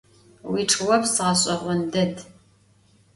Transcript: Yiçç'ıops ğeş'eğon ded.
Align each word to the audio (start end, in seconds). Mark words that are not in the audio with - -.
Yiçç'ıops 0.53 1.09
ğeş'eğon 1.25 1.79
ded. 1.91 2.15